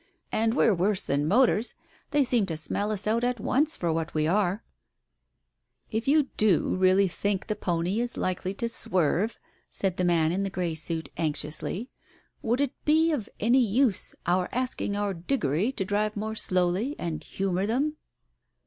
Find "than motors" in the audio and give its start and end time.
1.03-1.75